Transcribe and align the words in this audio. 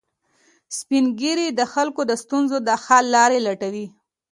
سپین 0.77 1.05
ږیری 1.19 1.47
د 1.59 1.61
خلکو 1.73 2.01
د 2.07 2.11
ستونزو 2.23 2.57
حل 2.85 3.05
لارې 3.15 3.39
لټوي 3.47 3.87